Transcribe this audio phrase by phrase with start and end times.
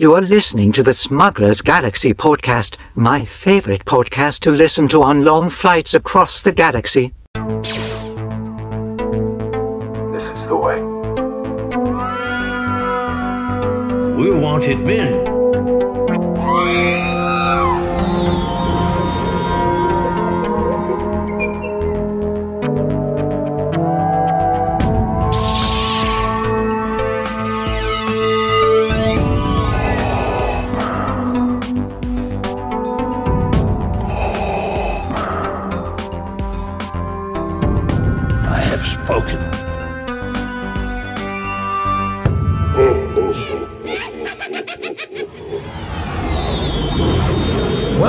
[0.00, 5.24] You are listening to the Smuggler's Galaxy podcast, my favorite podcast to listen to on
[5.24, 7.12] long flights across the galaxy.
[10.12, 10.80] This is the way.
[14.14, 15.27] We're wanted men.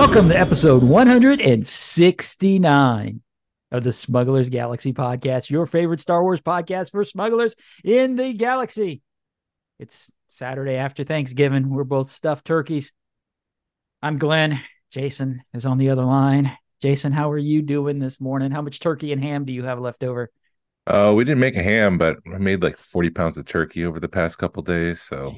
[0.09, 3.21] Welcome to episode 169
[3.71, 9.03] of the Smugglers Galaxy podcast, your favorite Star Wars podcast for smugglers in the galaxy.
[9.77, 11.69] It's Saturday after Thanksgiving.
[11.69, 12.91] We're both stuffed turkeys.
[14.01, 14.59] I'm Glen.
[14.89, 16.57] Jason is on the other line.
[16.81, 18.49] Jason, how are you doing this morning?
[18.49, 20.31] How much turkey and ham do you have left over?
[20.87, 23.99] Uh, we didn't make a ham, but I made like 40 pounds of turkey over
[23.99, 25.03] the past couple days.
[25.03, 25.35] So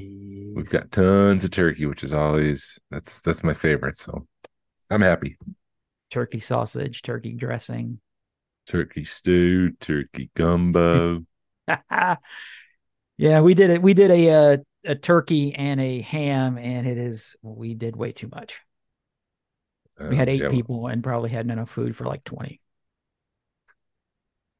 [0.55, 3.97] we've got tons of turkey, which is always that's that's my favorite.
[3.97, 4.25] So
[4.91, 5.37] I'm happy.
[6.11, 7.99] turkey sausage, turkey dressing.
[8.65, 11.25] Turkey stew, turkey gumbo.
[13.17, 13.81] yeah, we did it.
[13.81, 18.11] We did a uh, a turkey and a ham, and it is we did way
[18.11, 18.61] too much.
[20.07, 22.61] We had Uh, eight yeah, people and probably had enough food for like twenty.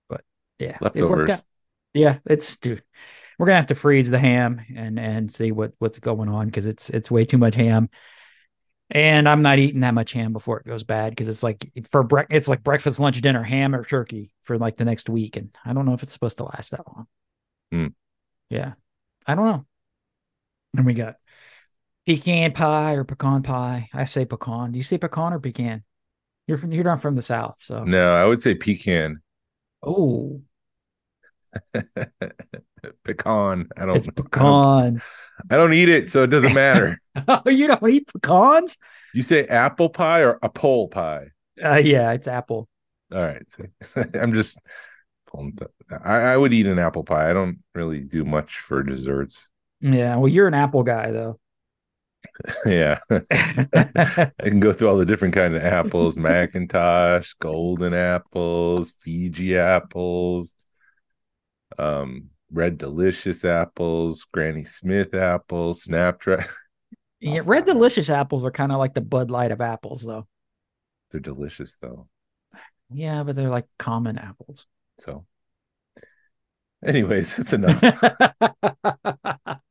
[0.08, 0.24] But
[0.60, 1.30] yeah, Leftovers.
[1.30, 1.42] out.
[1.94, 2.84] Yeah, it's dude.
[3.38, 6.66] We're gonna have to freeze the ham and and see what what's going on because
[6.68, 7.90] it's it's way too much ham.
[8.94, 12.04] And I'm not eating that much ham before it goes bad because it's like for
[12.04, 15.56] brec- it's like breakfast, lunch, dinner, ham or turkey for like the next week, and
[15.64, 17.08] I don't know if it's supposed to last that long.
[17.72, 17.88] Hmm.
[18.50, 18.74] Yeah,
[19.26, 19.66] I don't know.
[20.76, 21.16] And we got
[22.06, 23.90] pecan pie or pecan pie.
[23.94, 24.74] I say pecan.
[24.74, 25.84] Do you say pecan or pecan?
[26.48, 29.22] You're from you're not from the south, so No, I would say pecan.
[29.84, 30.42] oh,
[33.04, 33.68] Pecan.
[33.78, 35.02] I don't it's I don't, pecan.
[35.50, 36.98] I don't eat it, so it doesn't matter.
[37.28, 38.78] Oh, you don't eat pecans?
[39.14, 41.32] you say apple pie or a pole pie?
[41.62, 42.70] Uh, yeah, it's apple.
[43.14, 43.44] All right.
[43.52, 43.66] So
[44.14, 44.58] I'm just
[46.04, 47.30] I, I would eat an apple pie.
[47.30, 49.48] I don't really do much for desserts.
[49.80, 51.40] Yeah, well, you're an apple guy though.
[52.66, 53.00] yeah.
[53.10, 60.56] I can go through all the different kind of apples, Macintosh, golden apples, Fiji apples,
[61.82, 66.46] um, red delicious apples, Granny Smith apples, Snapdragon.
[67.20, 70.28] yeah, red delicious apples are kind of like the Bud Light of apples, though.
[71.12, 72.08] They're delicious though.
[72.94, 74.68] Yeah, but they're like common apples.
[75.00, 75.26] So
[76.86, 77.82] anyways, it's enough.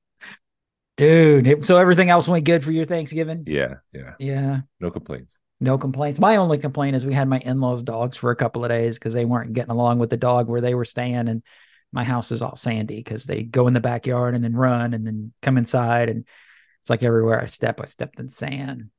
[0.96, 3.44] Dude, so everything else went good for your Thanksgiving?
[3.46, 4.14] yeah, yeah.
[4.18, 5.38] Yeah, No complaints.
[5.58, 6.18] no complaints.
[6.18, 9.14] My only complaint is we had my in-laws' dogs for a couple of days because
[9.14, 11.42] they weren't getting along with the dog where they were staying, and
[11.92, 15.06] my house is all sandy because they go in the backyard and then run and
[15.06, 16.26] then come inside, and
[16.80, 18.90] it's like everywhere I step, I stepped in sand.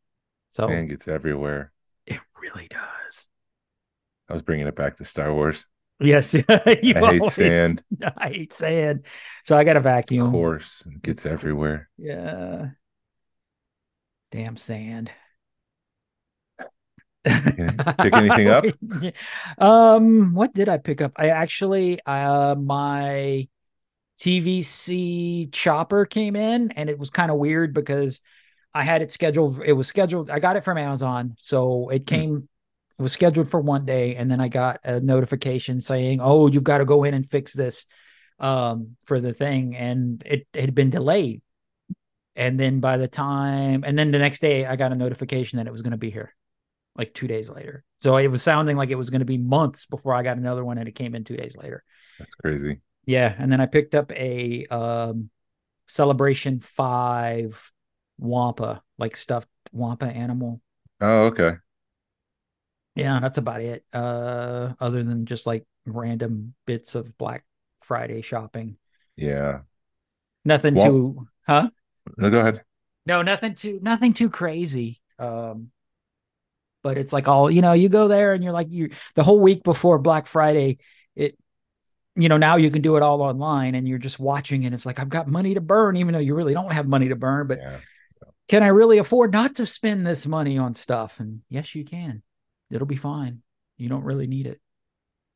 [0.52, 1.72] So Man gets everywhere.
[2.06, 3.28] it really does.
[4.30, 5.66] I was bringing it back to Star Wars.
[6.00, 7.84] Yes, you I hate always- sand.
[8.18, 9.06] I hate sand,
[9.44, 10.28] so I got a vacuum.
[10.28, 11.90] Of course, it gets It's- everywhere.
[11.98, 12.70] Yeah.
[14.32, 15.12] Damn sand.
[17.24, 18.66] Pick anything up?
[19.58, 21.14] Um, what did I pick up?
[21.18, 23.48] I actually uh my
[24.22, 28.22] TVC chopper came in and it was kind of weird because
[28.74, 29.62] I had it scheduled.
[29.66, 30.30] It was scheduled.
[30.30, 31.34] I got it from Amazon.
[31.38, 32.48] So it came,
[33.00, 34.16] it was scheduled for one day.
[34.16, 37.54] And then I got a notification saying, oh, you've got to go in and fix
[37.54, 37.88] this
[38.40, 39.76] um, for the thing.
[39.76, 41.42] And it, it had been delayed.
[42.36, 45.68] And then by the time, and then the next day, I got a notification that
[45.68, 46.34] it was going to be here
[46.96, 47.84] like two days later.
[48.00, 50.66] So it was sounding like it was going to be months before I got another
[50.66, 50.78] one.
[50.78, 51.84] And it came in two days later.
[52.20, 52.80] That's crazy.
[53.06, 55.30] Yeah, and then I picked up a um
[55.88, 57.72] celebration five
[58.18, 60.62] wampa, like stuffed wampa animal.
[61.00, 61.54] Oh, okay.
[62.96, 63.84] Yeah, that's about it.
[63.94, 67.44] Uh other than just like random bits of Black
[67.82, 68.78] Friday shopping.
[69.16, 69.62] Yeah.
[70.46, 71.70] Nothing Wamp- too huh?
[72.18, 72.64] No, go ahead.
[73.06, 75.02] No, nothing too nothing too crazy.
[75.18, 75.72] Um
[76.84, 79.40] but it's like all, you know, you go there and you're like you the whole
[79.40, 80.80] week before Black Friday,
[81.16, 81.38] it
[82.16, 84.86] you know, now you can do it all online and you're just watching and it's
[84.86, 87.48] like I've got money to burn even though you really don't have money to burn,
[87.48, 87.78] but Yeah.
[88.50, 91.20] can I really afford not to spend this money on stuff?
[91.20, 92.22] And yes, you can.
[92.70, 93.42] It'll be fine.
[93.78, 94.60] You don't really need it.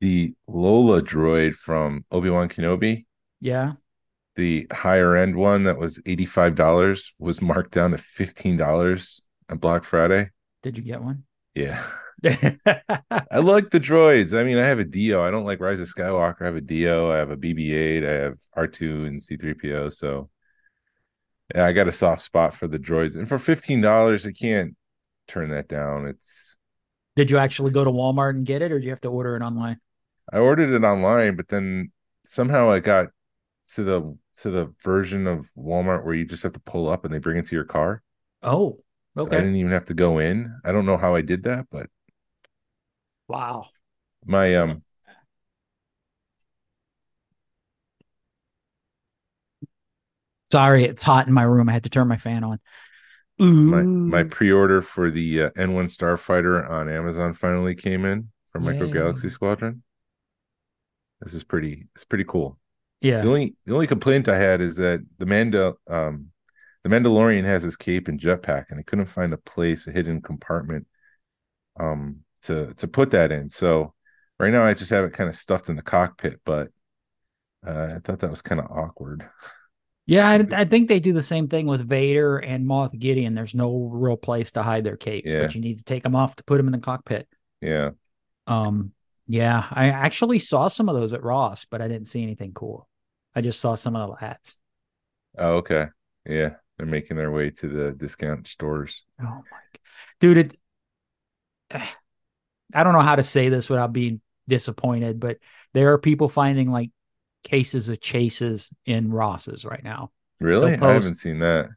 [0.01, 3.06] The Lola droid from Obi Wan Kenobi.
[3.39, 3.74] Yeah.
[4.36, 10.30] the higher end one that was $85 was marked down to $15 on Black Friday.
[10.62, 11.24] Did you get one?
[11.56, 11.84] Yeah.
[12.25, 14.38] I like the droids.
[14.38, 15.22] I mean, I have a D-O.
[15.22, 16.42] I don't like Rise of Skywalker.
[16.42, 17.12] I have a D-O.
[17.12, 18.07] I have a BB-8.
[18.07, 19.90] I have R2 and C3PO.
[19.90, 20.30] So,
[21.54, 23.16] yeah, I got a soft spot for the droids.
[23.16, 24.75] And for fifteen dollars, I can't
[25.28, 26.07] turn that down.
[26.07, 26.57] It's.
[27.16, 29.36] Did you actually go to Walmart and get it, or do you have to order
[29.36, 29.80] it online?
[30.34, 31.92] I ordered it online, but then
[32.25, 33.10] somehow I got
[33.74, 37.13] to the to the version of Walmart where you just have to pull up and
[37.13, 38.02] they bring it to your car.
[38.42, 38.84] Oh,
[39.17, 39.25] So.
[39.27, 40.59] I didn't even have to go in.
[40.65, 41.88] I don't know how I did that, but
[43.27, 43.69] wow.
[44.25, 44.83] my um
[50.47, 51.69] Sorry, it's hot in my room.
[51.69, 52.59] I had to turn my fan on.
[53.41, 53.51] Ooh.
[53.51, 58.88] my my pre-order for the uh, N1 Starfighter on Amazon finally came in from Micro
[58.88, 59.83] Galaxy Squadron.
[61.19, 62.57] This is pretty it's pretty cool.
[63.01, 63.21] yeah.
[63.21, 66.31] The only the only complaint I had is that the Manda um
[66.85, 70.21] the Mandalorian has his cape and jetpack and I couldn't find a place, a hidden
[70.21, 70.85] compartment
[71.79, 73.49] um to to put that in.
[73.49, 73.95] So
[74.39, 76.67] right now I just have it kind of stuffed in the cockpit, but
[77.65, 79.27] uh, I thought that was kind of awkward.
[80.05, 83.33] Yeah, I, I think they do the same thing with Vader and Moff Gideon.
[83.33, 85.41] There's no real place to hide their capes, Yeah.
[85.41, 87.27] but you need to take them off to put them in the cockpit.
[87.61, 87.91] Yeah.
[88.45, 88.91] Um,
[89.25, 92.87] yeah, I actually saw some of those at Ross, but I didn't see anything cool.
[93.33, 94.57] I just saw some of the hats.
[95.39, 95.87] Oh, okay.
[96.23, 96.57] Yeah.
[96.77, 99.06] They're making their way to the discount stores.
[99.22, 99.44] Oh my,
[100.19, 100.38] dude!
[100.38, 100.57] It,
[102.74, 105.38] I don't know how to say this without being disappointed, but
[105.74, 106.92] there are people finding like
[107.44, 110.12] cases of chases in Ross's right now.
[110.39, 110.75] Really?
[110.75, 111.69] They'll I haven't seen that.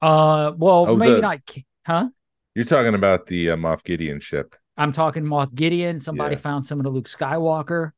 [0.00, 1.38] Uh, well, Oh, maybe the- not,
[1.86, 2.08] huh?
[2.54, 4.56] You're talking about the uh, Moff Gideon ship.
[4.76, 6.00] I'm talking Moff Gideon.
[6.00, 6.40] Somebody Yeah.
[6.40, 7.92] found some of the Luke Skywalker.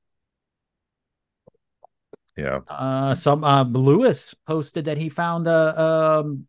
[2.36, 2.60] Yeah.
[2.68, 6.46] Uh, some uh, Lewis posted that he found a um,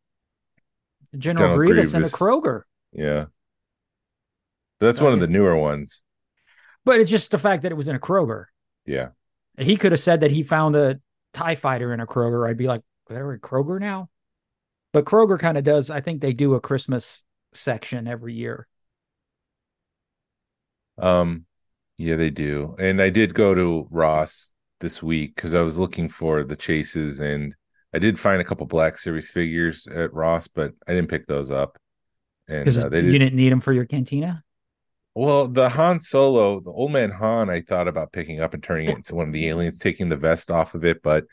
[1.17, 2.63] General, General Grievous, in a Kroger.
[2.91, 3.25] Yeah.
[4.79, 6.01] That's So one of the newer ones.
[6.83, 8.45] But it's just the fact that it was in a Kroger.
[8.85, 9.09] Yeah.
[9.57, 10.99] He could have said that he found a
[11.33, 12.47] Tie Fighter in a Kroger.
[12.47, 14.09] I'd be like, they're in Kroger now.
[14.91, 15.89] But Kroger kind of does.
[15.89, 17.23] I think they do a Christmas
[17.53, 18.67] section every year.
[20.97, 21.45] Um,
[21.97, 22.75] yeah, they do.
[22.79, 27.19] And I did go to Ross this week because I was looking for the chases
[27.19, 27.56] and
[27.94, 31.50] I did find a couple Black Series figures at Ross, but I didn't pick those
[31.50, 31.77] up.
[32.48, 34.44] And uh, they you did didn't need them for your cantina.
[35.16, 38.89] well, the Han Solo, the old man Han, I thought about picking up and turning
[38.89, 41.25] it into one of the aliens, taking the vest off of it, but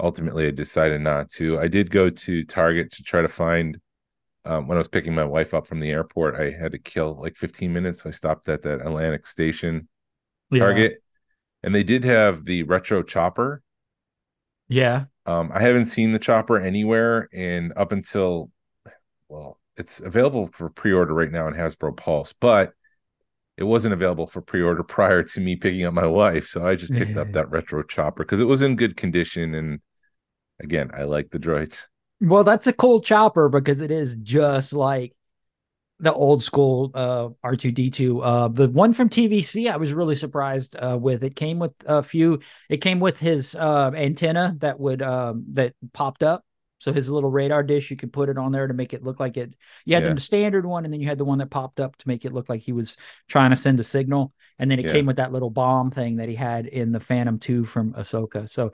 [0.00, 1.58] ultimately I decided not to.
[1.58, 3.78] I did go to Target to try to find
[4.44, 7.20] um, when I was picking my wife up from the airport, I had to kill
[7.20, 8.02] like 15 minutes.
[8.02, 9.88] So I stopped at that Atlantic Station.
[10.52, 11.02] Target,
[11.62, 13.62] and they did have the retro chopper.
[14.68, 15.04] Yeah.
[15.26, 18.50] Um, I haven't seen the chopper anywhere, and up until
[19.28, 22.72] well, it's available for pre-order right now in Hasbro Pulse, but
[23.56, 26.46] it wasn't available for pre-order prior to me picking up my wife.
[26.46, 29.80] So I just picked up that retro chopper because it was in good condition, and
[30.60, 31.82] again, I like the droids.
[32.20, 35.14] Well, that's a cool chopper because it is just like
[36.00, 38.20] the old school uh, R2D2.
[38.20, 41.22] Uh, the one from TVC, I was really surprised uh, with.
[41.22, 42.40] It came with a few.
[42.68, 46.44] It came with his uh, antenna that would um, that popped up.
[46.78, 49.20] So his little radar dish, you could put it on there to make it look
[49.20, 49.54] like it.
[49.84, 50.14] You had Yeah.
[50.14, 52.32] the standard one, and then you had the one that popped up to make it
[52.32, 52.96] look like he was
[53.28, 54.32] trying to send a signal.
[54.58, 54.92] And then it Yeah.
[54.92, 58.48] came with that little bomb thing that he had in the Phantom 2 from Ahsoka.
[58.48, 58.72] So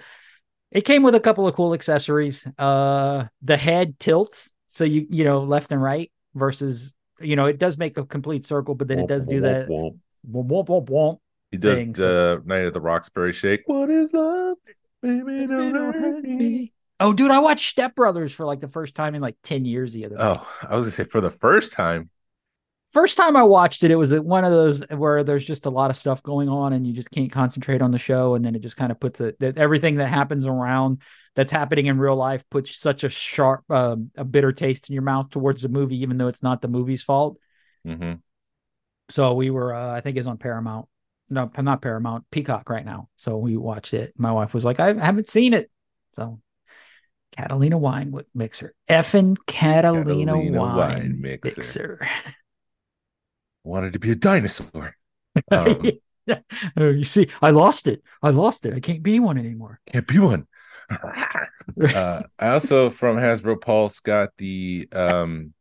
[0.71, 2.47] it came with a couple of cool accessories.
[2.59, 7.59] Uh, the head tilts, so you you know left and right versus you know it
[7.59, 9.69] does make a complete circle, but then it does do that.
[9.69, 9.99] Womp,
[10.31, 10.49] womp.
[10.49, 11.19] Womp, womp, womp.
[11.51, 13.63] He does thing, the Night of the Roxbury Shake.
[13.67, 14.59] What is love?
[15.03, 16.73] Baby, don't hurt me.
[17.01, 19.93] Oh, dude, I watched Step Brothers for like the first time in like ten years
[19.93, 20.23] the other day.
[20.23, 22.11] Oh, I was gonna say for the first time.
[22.91, 25.91] First time I watched it, it was one of those where there's just a lot
[25.91, 28.63] of stuff going on and you just can't concentrate on the show, and then it
[28.63, 31.03] just kind of puts it that everything that happens around
[31.37, 35.03] that's happening in real life puts such a sharp, um, a bitter taste in your
[35.03, 37.39] mouth towards the movie, even though it's not the movie's fault.
[37.85, 38.15] hmm
[39.11, 40.89] So we were, uh, I think it's on Paramount.
[41.29, 43.11] No, not Paramount, Peacock right now.
[43.17, 44.15] So we watched it.
[44.17, 45.71] My wife was like, I haven't seen it.
[46.15, 46.41] So
[47.37, 48.75] Catalina wine mixer.
[48.89, 51.61] Effing Catalina, Catalina wine, wine mixer.
[51.61, 52.09] mixer.
[53.69, 54.95] Wanted to be a dinosaur.
[55.53, 55.93] Um,
[56.77, 58.03] Oh, you see, I lost it.
[58.23, 58.75] I lost it.
[58.75, 59.81] I can't be one anymore.
[59.87, 60.47] can't be one.
[60.91, 65.55] uh, I also from Hasbro Pulse got the um,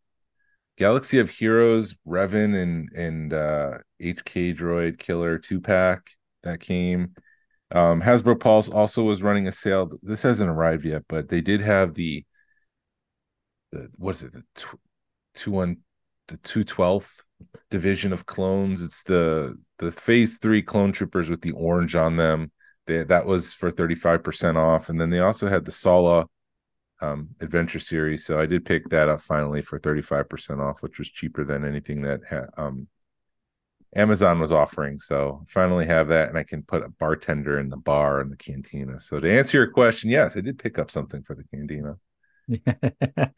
[0.77, 6.09] Galaxy of Heroes Revan and and uh, HK Droid Killer two pack
[6.43, 7.13] that came.
[7.71, 9.91] Um, Hasbro Pulse also was running a sale.
[10.01, 12.25] This hasn't arrived yet, but they did have the
[13.71, 14.79] the what is it the tw-
[15.35, 15.77] two one
[16.27, 17.25] the two twelfth
[17.69, 18.81] division of clones.
[18.81, 22.51] It's the the Phase Three Clone Troopers with the orange on them.
[22.85, 26.27] They, that was for thirty five percent off, and then they also had the Sala
[27.01, 28.25] um, Adventure Series.
[28.25, 31.43] So I did pick that up finally for thirty five percent off, which was cheaper
[31.43, 32.87] than anything that ha- um,
[33.95, 34.99] Amazon was offering.
[34.99, 38.37] So finally have that, and I can put a bartender in the bar and the
[38.37, 38.99] cantina.
[38.99, 41.97] So to answer your question, yes, I did pick up something for the cantina.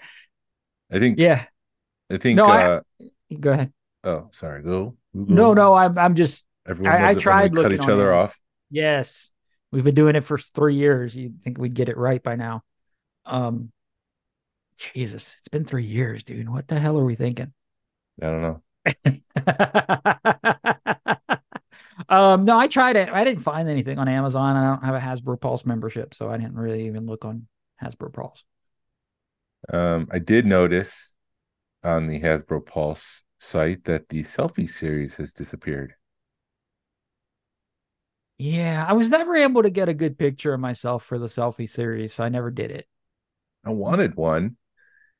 [0.91, 1.19] I think.
[1.19, 1.45] yeah.
[2.09, 2.37] I think.
[2.37, 2.81] No, I- uh,
[3.39, 3.71] Go ahead.
[4.03, 4.63] oh, sorry.
[4.63, 4.95] Go.
[5.13, 7.87] No, no, I'm I'm just Everyone I- I loves it when we tried cut each
[7.89, 8.39] other off.
[8.69, 9.31] yes.
[9.71, 11.15] We've been doing it for three years.
[11.15, 12.63] You'd think we'd get it right by now.
[13.25, 13.71] Um
[14.77, 16.49] Jesus, it's been three years, dude.
[16.49, 17.53] What the hell are we thinking?
[18.21, 18.61] I don't know.
[22.09, 23.09] um, no, I tried it.
[23.09, 24.55] I didn't find anything on Amazon.
[24.55, 27.47] I don't have a Hasbro Pulse membership, so I didn't really even look on
[27.83, 28.43] Hasbro Pulse.
[29.71, 31.15] Um, I did notice
[31.83, 35.93] on the Hasbro Pulse site that the selfie series has disappeared.
[38.37, 41.67] Yeah, I was never able to get a good picture of myself for the selfie
[41.67, 42.87] series, so I never did it.
[43.65, 44.55] I wanted one,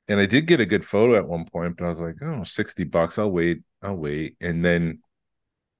[0.08, 2.44] and I did get a good photo at one point, but I was like, oh,
[2.44, 3.20] 60 bucks.
[3.20, 3.62] I'll wait.
[3.82, 4.38] I'll wait.
[4.40, 5.00] And then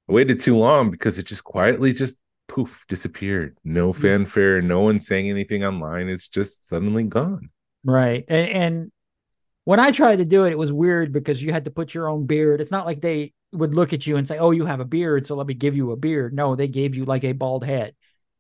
[0.10, 2.18] I waited too long because it just quietly just
[2.48, 3.58] poof disappeared.
[3.64, 6.10] No fanfare, no one saying anything online.
[6.10, 7.50] It's just suddenly gone.
[7.86, 8.26] Right.
[8.28, 8.92] And, and
[9.70, 12.10] when I tried to do it, it was weird because you had to put your
[12.10, 12.60] own beard.
[12.60, 15.28] It's not like they would look at you and say, Oh, you have a beard,
[15.28, 16.34] so let me give you a beard.
[16.34, 17.94] No, they gave you like a bald head.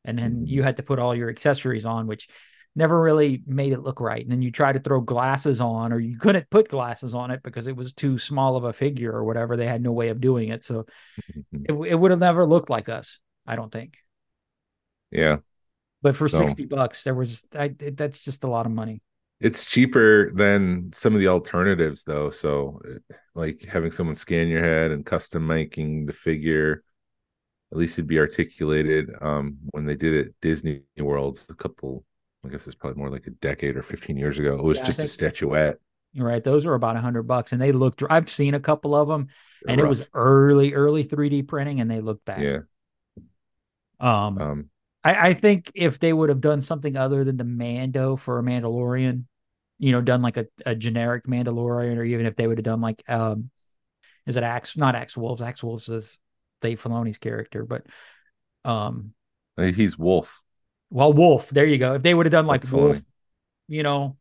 [0.03, 0.47] And then Mhm.
[0.47, 2.27] you had to put all your accessories on, which
[2.75, 4.23] never really made it look right.
[4.23, 7.43] And then you try to throw glasses on, or you couldn't put glasses on it
[7.43, 9.55] because it was too small of a figure or whatever.
[9.55, 10.63] They had no way of doing it.
[10.63, 10.87] So
[11.53, 13.97] it, it would have never looked like us, I don't think.
[15.11, 15.37] Yeah.
[16.01, 19.01] But for So- 60 bucks, there was, I, that's just a lot of money.
[19.39, 22.29] It's cheaper than some of the alternatives, though.
[22.29, 22.81] So,
[23.35, 26.83] like having someone scan your head and custom making the figure,
[27.71, 29.11] at least it'd be articulated.
[29.21, 32.05] Um, when they did it Disney World a couple,
[32.45, 34.55] I guess it's probably more like a decade or 15 years ago.
[34.59, 35.79] It was Yeah, just a statuette.
[36.15, 36.43] Right.
[36.43, 39.27] Those were about a hundred bucks and they looked, I've seen a couple of them
[39.61, 42.41] They're and it was early, early 3D printing and they looked bad.
[42.41, 42.59] yeah.
[43.99, 44.69] Um, Um,
[45.03, 48.43] I, I think if they would have done something other than the Mando for a
[48.43, 49.25] Mandalorian,
[49.79, 52.81] you know, done like a, a generic Mandalorian, or even if they would have done
[52.81, 53.49] like, um,
[54.27, 54.77] is it Axe?
[54.77, 55.41] Not Axe Woves.
[55.41, 56.19] Axe Woves is
[56.61, 57.85] Dave Filoni's character, but,
[58.65, 59.13] um,
[59.57, 60.43] he's Wolf.
[60.89, 61.49] well, Wolf.
[61.49, 61.95] There you go.
[61.95, 63.05] If they would have done like That's Wolf, funny.
[63.67, 64.17] you know,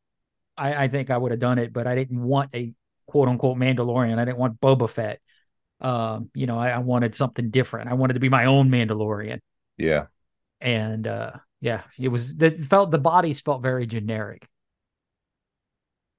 [0.56, 2.72] I, I think I would have done it, but I didn't want a
[3.06, 4.18] quote unquote Mandalorian.
[4.18, 5.20] I didn't want Boba Fett.
[5.80, 7.88] Um, you know, I, I wanted something different.
[7.90, 9.38] I wanted to be my own Mandalorian.
[9.76, 10.06] Yeah.
[10.60, 14.46] And uh yeah, it was that felt the bodies felt very generic.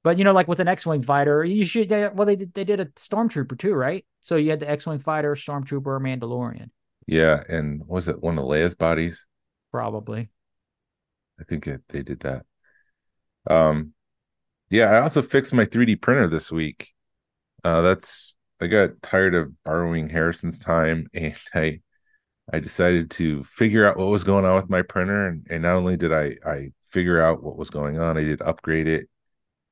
[0.10, 1.88] But you know, like with an X-wing fighter, you should.
[1.90, 2.52] They, well, they did.
[2.56, 4.04] They did a stormtrooper too, right?
[4.24, 6.72] So you had the X-wing fighter, stormtrooper, Mandalorian,
[7.06, 7.44] Yeah.
[7.48, 9.28] And was it one of Leia's bodies?
[9.72, 10.30] probably.
[11.40, 12.48] I think it, they did that.
[13.48, 13.94] Um,
[14.72, 16.90] yeah, I also fixed my 3D printer this week.
[17.64, 21.82] Uh, that's I got tired of borrowing Harrison's time, and I
[22.52, 25.76] I decided to figure out what was going on with my printer, and, and not
[25.78, 29.08] only did I I figure out what was going on, I did upgrade it,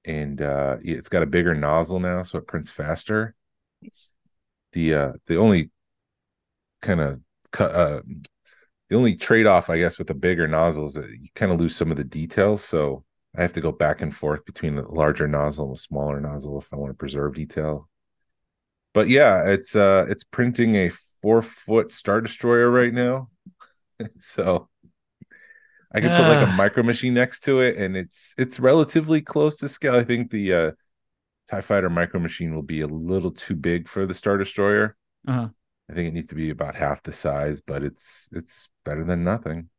[0.05, 3.35] and uh, it's got a bigger nozzle now, so it prints faster.
[4.73, 5.71] The uh, the only
[6.81, 8.01] kind of cut uh,
[8.89, 11.59] the only trade off, I guess, with the bigger nozzle is that you kind of
[11.59, 12.63] lose some of the details.
[12.63, 13.03] So
[13.35, 16.57] I have to go back and forth between the larger nozzle and the smaller nozzle
[16.59, 17.89] if I want to preserve detail.
[18.93, 20.89] But yeah, it's uh it's printing a
[21.21, 23.29] four foot star destroyer right now.
[24.17, 24.69] so
[25.91, 26.55] I can put like a Ah.
[26.55, 29.95] micro machine next to it, and it's it's relatively close to scale.
[29.95, 30.71] I think the uh
[31.49, 34.95] TIE fighter micro machine will be a little too big for the star destroyer.
[35.27, 35.49] Uh-huh.
[35.89, 39.23] I think it needs to be about half the size, but it's it's better than
[39.23, 39.69] nothing.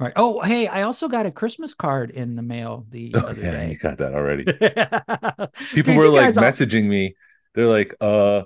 [0.00, 0.12] Right.
[0.16, 3.50] Oh, hey, I also got a Christmas card in the mail the Oh, other yeah,
[3.50, 3.70] day.
[3.72, 4.44] you got that already.
[5.74, 7.16] People People were like messaging me.
[7.54, 8.44] They're like, uh,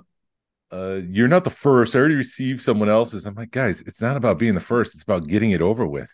[0.71, 1.95] uh, you're not the first.
[1.95, 3.25] I already received someone else's.
[3.27, 4.95] I'm like, guys, it's not about being the first.
[4.95, 6.11] It's about getting it over with.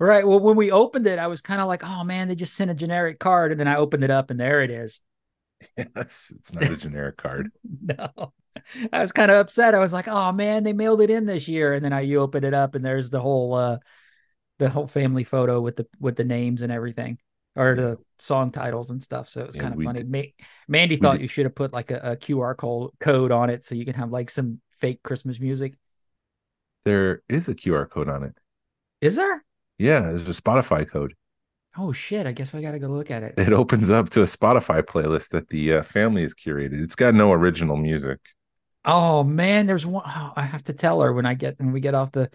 [0.00, 0.26] Right.
[0.26, 2.70] Well, when we opened it, I was kind of like, oh man, they just sent
[2.70, 3.52] a generic card.
[3.52, 5.02] And then I opened it up and there it is.
[5.76, 7.50] Yes, it's not a generic card.
[7.64, 8.32] No.
[8.92, 9.74] I was kind of upset.
[9.74, 11.72] I was like, oh man, they mailed it in this year.
[11.74, 13.78] And then I you open it up and there's the whole uh
[14.58, 17.18] the whole family photo with the with the names and everything.
[17.56, 19.28] Or the song titles and stuff.
[19.28, 20.04] So it was Yeah, kind of funny.
[20.04, 23.50] Ma- Mandy thought did- you should have put like a, a QR code code on
[23.50, 25.74] it so you can have like some fake Christmas music.
[26.84, 28.36] There is a QR code on it.
[29.02, 29.44] Is there?
[29.80, 31.14] Yeah, there's a Spotify code.
[31.76, 32.26] Oh shit!
[32.26, 33.34] I guess I got to go look at it.
[33.38, 36.82] It opens up to a Spotify playlist that the uh, family has curated.
[36.82, 38.18] It's got no original music.
[38.84, 40.04] Oh man, there's one.
[40.06, 42.30] Oh, I have to tell her when I get when we get off the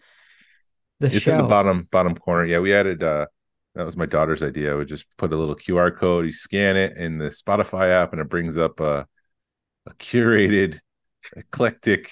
[1.00, 1.34] the it's show.
[1.34, 2.46] in the bottom bottom corner.
[2.46, 3.28] Yeah, we added uh
[3.76, 4.72] that was my daughter's idea.
[4.72, 8.14] I would just put a little QR code, you scan it in the Spotify app,
[8.14, 9.06] and it brings up a,
[9.86, 10.80] a curated,
[11.36, 12.10] eclectic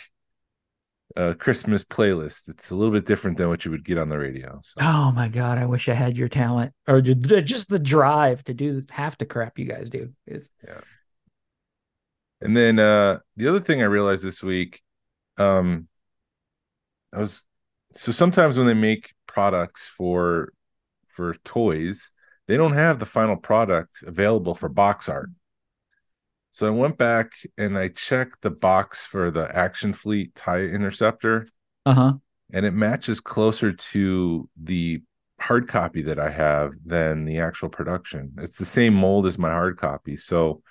[1.16, 2.50] uh, Christmas playlist.
[2.50, 4.60] It's a little bit different than what you would get on the radio.
[4.64, 4.76] So.
[4.82, 8.82] Oh my god, I wish I had your talent or just the drive to do
[8.90, 10.12] half the crap you guys do.
[10.26, 10.82] Is Yeah.
[12.42, 14.82] And then uh the other thing I realized this week,
[15.38, 15.88] um
[17.14, 17.46] I was
[17.94, 20.54] so sometimes when they make products for
[21.08, 22.12] for toys,
[22.48, 25.30] they don't have the final product available for box art.
[26.54, 31.48] So I went back and I checked the box for the Action Fleet TIE Interceptor,
[31.84, 32.14] uh huh.
[32.54, 35.02] and it matches closer to the
[35.40, 38.34] hard copy that I have than the actual production.
[38.38, 40.16] It's the same mold as my hard copy.
[40.16, 40.62] So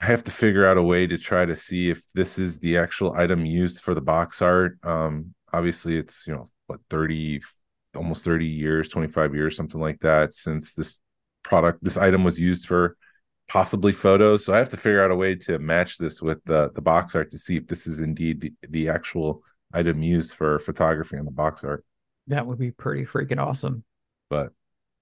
[0.00, 2.78] I have to figure out a way to try to see if this is the
[2.78, 4.78] actual item used for the box art.
[4.84, 7.42] Um, obviously, it's, you know, what, 30,
[7.96, 11.00] almost 30 years, 25 years, something like that, since this
[11.42, 12.96] product, this item was used for
[13.48, 14.44] possibly photos.
[14.44, 17.14] So I have to figure out a way to match this with the, the box
[17.14, 21.24] art to see if this is indeed the, the actual item used for photography on
[21.24, 21.84] the box art.
[22.28, 23.84] That would be pretty freaking awesome.
[24.30, 24.52] But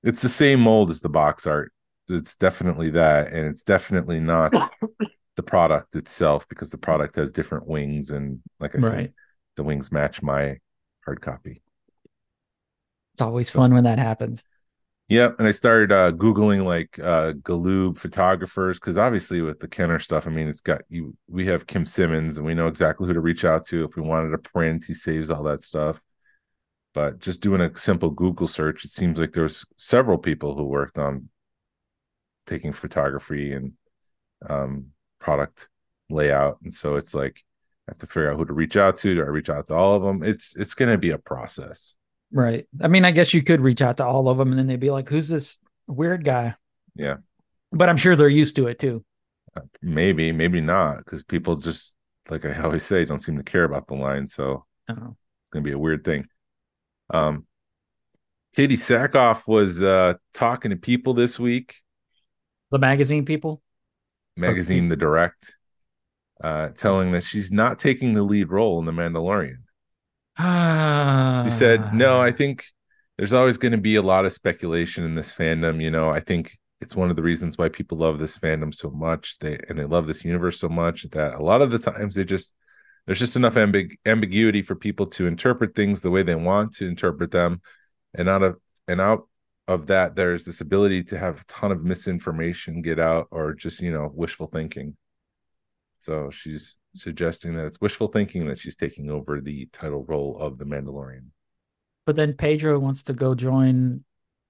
[0.03, 1.73] it's the same mold as the box art.
[2.09, 4.53] It's definitely that, and it's definitely not
[5.37, 9.13] the product itself because the product has different wings, and like I said,
[9.57, 10.59] the wings match my
[11.05, 11.63] hard copy.
[13.15, 14.45] It's always fun when that happens.
[15.13, 19.99] Yep, and I started uh, googling like uh, Galoob photographers because obviously with the Kenner
[19.99, 21.15] stuff, I mean, it's got you.
[21.29, 24.01] We have Kim Simmons, and we know exactly who to reach out to if we
[24.01, 24.85] wanted a print.
[24.87, 26.01] He saves all that stuff.
[26.95, 30.97] But just doing a simple Google search, it seems like there's several people who worked
[30.97, 31.29] on
[32.47, 33.75] taking photography and
[34.49, 35.69] um, product
[36.09, 37.45] layout, and so it's like
[37.87, 39.15] I have to figure out who to reach out to.
[39.15, 40.23] Do I reach out to all of them?
[40.23, 41.97] It's it's going to be a process.
[42.33, 42.67] Right.
[42.81, 44.81] I mean, I guess you could reach out to all of them and then they'd
[44.81, 46.55] be like, who's this weird guy?
[46.95, 47.17] Yeah.
[47.71, 49.05] But I'm sure they're used to it too.
[49.83, 51.95] Maybe, maybe not, because people just
[52.31, 54.27] like I always say, don't seem to care about the line.
[54.27, 54.95] So Oh.
[54.95, 56.27] it's gonna be a weird thing.
[57.11, 57.47] Um
[58.57, 61.77] Katee Sackhoff was uh talking to people this week,
[62.71, 63.63] The magazine people?
[64.37, 65.57] magazine The Direct,
[66.43, 69.62] uh, telling that she's not taking the lead role in The Mandalorian.
[70.39, 71.43] Ah.
[71.45, 72.67] She said, No, I think
[73.19, 75.83] there's always going to be a lot of speculation in this fandom.
[75.83, 78.91] You know, I think it's one of the reasons why people love this fandom so
[78.91, 79.39] much.
[79.39, 82.25] They and they love this universe so much that a lot of the times they
[82.25, 82.55] just
[83.07, 86.87] there's just enough ambig- ambiguity for people to interpret things the way they want to
[86.87, 87.61] interpret them,
[88.15, 89.29] and out of and out
[89.69, 93.81] of that, there's this ability to have a ton of misinformation get out or just
[93.81, 94.97] you know wishful thinking.
[95.99, 100.59] So she's suggesting that it's wishful thinking that she's taking over the title role of
[100.59, 101.27] the Mandalorian.
[102.07, 104.05] But then Pedro wants to go join,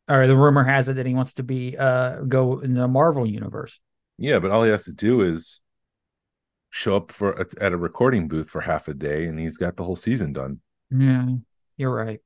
[0.09, 3.27] or the rumor has it that he wants to be, uh, go in the Marvel
[3.27, 3.81] universe.
[4.19, 5.61] Yeah, but all he has to do is
[6.71, 9.85] show up for at a recording booth for half a day, and he's got the
[9.85, 10.61] whole season done.
[10.91, 11.27] Yeah,
[11.77, 12.21] you're right.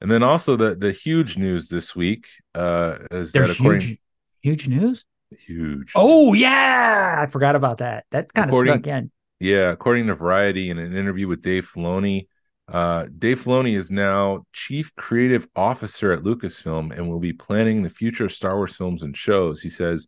[0.00, 4.00] And then also the the huge news this week uh, is that There's according huge,
[4.42, 5.04] huge news.
[5.36, 8.04] Huge Oh yeah, I forgot about that.
[8.10, 9.10] That kind of stuck in.
[9.40, 12.26] Yeah, according to Variety, in an interview with Dave Filoni,
[12.66, 17.90] uh, Dave Filoni is now chief creative officer at Lucasfilm and will be planning the
[17.90, 19.60] future of Star Wars films and shows.
[19.60, 20.06] He says,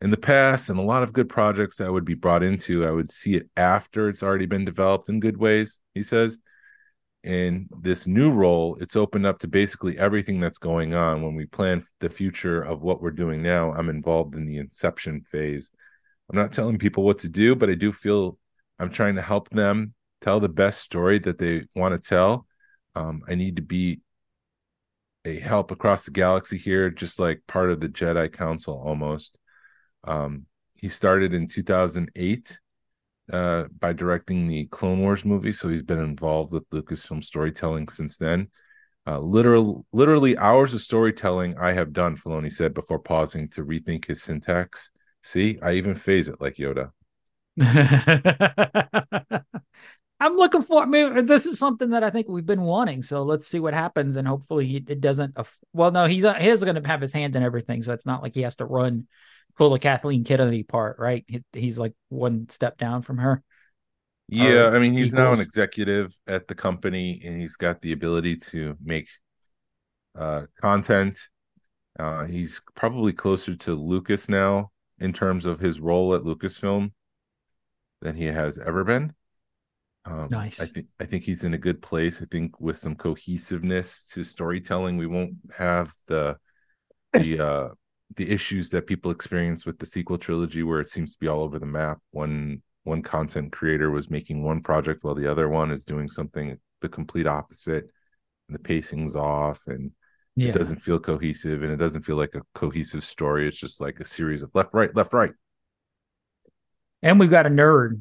[0.00, 2.90] in the past, and a lot of good projects I would be brought into, I
[2.90, 5.80] would see it after it's already been developed in good ways.
[5.94, 6.38] He says,
[7.26, 11.22] in this new role, it's opened up to basically everything that's going on.
[11.22, 15.22] When we plan the future of what we're doing now, I'm involved in the inception
[15.22, 15.72] phase.
[16.30, 18.38] I'm not telling people what to do, but I do feel
[18.78, 22.46] I'm trying to help them tell the best story that they want to tell.
[22.94, 24.00] Um, I need to be
[25.24, 29.36] a help across the galaxy here, just like part of the Jedi Council almost.
[30.04, 32.60] Um, he started in 2008
[33.32, 38.16] uh, by directing the Clone Wars movie, so he's been involved with Lucasfilm storytelling since
[38.16, 38.48] then.
[39.06, 44.06] Uh, literal, literally hours of storytelling I have done, Filoni said before pausing to rethink
[44.06, 44.90] his syntax.
[45.22, 46.90] See, I even phase it like Yoda.
[50.18, 50.82] I'm looking for.
[50.82, 53.02] I mean, this is something that I think we've been wanting.
[53.02, 55.36] So let's see what happens, and hopefully he, it doesn't.
[55.72, 58.22] Well, no, he's he is going to have his hand in everything, so it's not
[58.22, 59.08] like he has to run,
[59.56, 61.24] pull the Kathleen Kennedy part, right?
[61.26, 63.42] He, he's like one step down from her.
[64.28, 67.92] Yeah, are I mean he's now an executive at the company and he's got the
[67.92, 69.08] ability to make
[70.18, 71.18] uh content.
[71.98, 76.92] Uh he's probably closer to Lucas now in terms of his role at Lucasfilm
[78.00, 79.14] than he has ever been.
[80.04, 80.60] Um, Nice.
[80.60, 82.22] I think I think he's in a good place.
[82.22, 86.36] I think with some cohesiveness to storytelling, we won't have the
[87.12, 87.68] the uh
[88.14, 91.40] the issues that people experience with the sequel trilogy where it seems to be all
[91.40, 91.98] over the map.
[92.12, 96.56] One one content creator was making one project while the other one is doing something
[96.80, 97.84] the complete opposite
[98.48, 99.90] and the pacing's off and
[100.36, 100.50] Yeah.
[100.50, 103.48] it doesn't feel cohesive and it doesn't feel like a cohesive story.
[103.48, 105.32] It's just like a series of left, right, left, right.
[107.02, 108.00] and we've got a nerd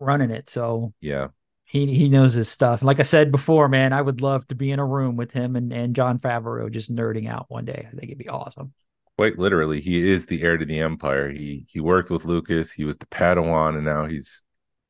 [0.00, 1.28] running it, so Yeah.
[1.64, 2.82] he he knows his stuff.
[2.82, 5.56] Like I said before, man, I would love to be in a room with him
[5.56, 7.86] and, and Jon Favreau just nerding out one day.
[7.88, 8.72] I think it'd be awesome.
[9.16, 11.30] Quite literally he is the heir to the empire.
[11.30, 14.42] He he worked with lucas he was the padawan and now he's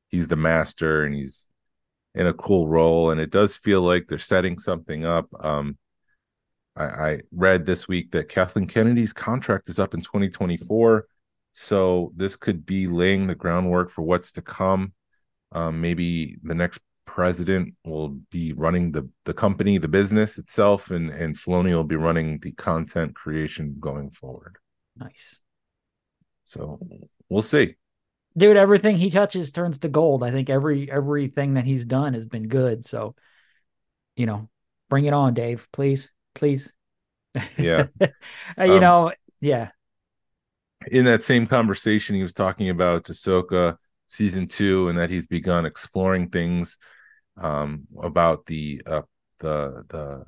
[0.08, 1.46] he's the master and he's
[2.14, 5.28] in a cool role and it does feel like they're setting something up.
[5.40, 5.78] Um
[6.76, 11.06] i i read this week that kathleen kennedy's contract is up in 2024
[11.52, 14.92] so this could be laying the groundwork for what's to come.
[15.52, 16.80] Um maybe the next
[17.14, 21.94] president will be running the the company, the business itself, and and Filoni will be
[21.94, 24.56] running the content creation going forward.
[24.96, 25.40] Nice.
[26.44, 26.80] So
[27.28, 27.76] we'll see.
[28.36, 30.24] Dude, everything he touches turns to gold.
[30.24, 32.84] I think every everything that he's done has been good.
[32.84, 33.14] So,
[34.16, 34.48] you know,
[34.90, 35.68] bring it on, Dave.
[35.72, 36.10] Please.
[36.34, 36.72] Please.
[37.56, 37.86] Yeah.
[38.58, 39.70] Uh, you Um, know, yeah.
[40.90, 45.64] In that same conversation, he was talking about Ahsoka season two and that he's begun
[45.64, 46.76] exploring things
[47.36, 49.02] um, about the uh,
[49.38, 50.24] the the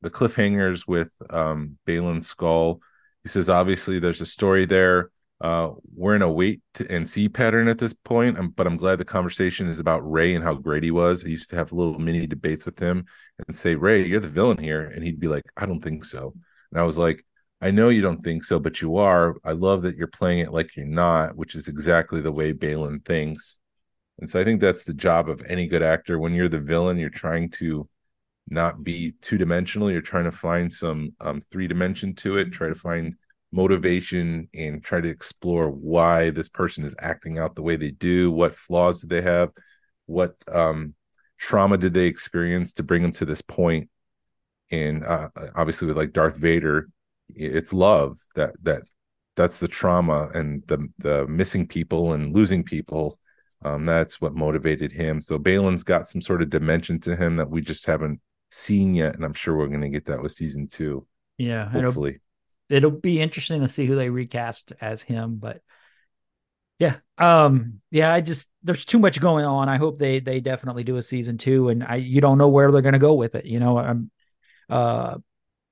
[0.00, 2.80] the cliffhangers with um, Baylan Skoll.
[3.22, 5.10] He says obviously there's a story there.
[5.40, 8.98] Uh, we're in a wait and see pattern at this point, um, but I'm glad
[8.98, 11.24] the conversation is about Ray and how great he was.
[11.24, 13.06] I used to have little mini debates with him
[13.46, 16.34] and say, "Ray, you're the villain here," and he'd be like, "I don't think so,"
[16.72, 17.24] and I was like,
[17.60, 19.36] "I know you don't think so, but you are.
[19.44, 23.04] I love that you're playing it like you're not, which is exactly the way Baylan
[23.04, 23.60] thinks."
[24.18, 26.18] And so I think that's the job of any good actor.
[26.18, 27.88] When you're the villain, you're trying to
[28.48, 29.90] not be two dimensional.
[29.90, 32.52] You're trying to find some um, three dimension to it.
[32.52, 33.14] Try to find
[33.52, 38.30] motivation and try to explore why this person is acting out the way they do.
[38.30, 39.50] What flaws do they have?
[40.06, 40.94] What um,
[41.38, 43.88] trauma did they experience to bring them to this point?
[44.70, 46.88] And uh, obviously, with like Darth Vader,
[47.28, 48.82] it's love that that
[49.36, 53.18] that's the trauma and the the missing people and losing people
[53.62, 55.20] um, that's what motivated him.
[55.20, 59.14] So Baylan's got some sort of dimension to him that we just haven't seen yet,
[59.14, 61.06] and I'm sure we're going to get that with season two.
[61.36, 61.68] Yeah.
[61.68, 62.20] It'll, Hopefully,
[62.68, 65.60] it'll be interesting to see who they recast as him, but
[66.78, 66.96] yeah.
[67.16, 69.68] Um, yeah, I just there's too much going on.
[69.68, 72.70] I hope they they definitely do a season two and I you don't know where
[72.70, 73.44] they're gonna go with it.
[73.46, 74.10] You know, I'm
[74.70, 75.18] uh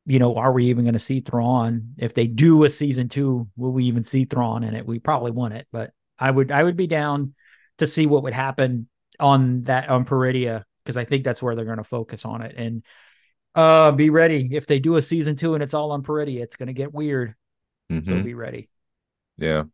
[0.06, 1.94] you know, are we even going to see Thrawn?
[1.98, 4.86] If they do a season two, will we even see Thrawn in it?
[4.86, 7.34] We probably won't it, but I would I would be down
[7.78, 8.88] to see what would happen
[9.20, 12.54] on that on Peridea because I think that's where they're going to focus on it.
[12.56, 12.84] And
[13.54, 16.56] uh, be ready if they do a season two and it's all on Peridea, it's
[16.56, 17.34] going to get weird.
[18.04, 18.24] So Mhm.
[18.24, 18.68] be ready.
[19.38, 19.64] yeah.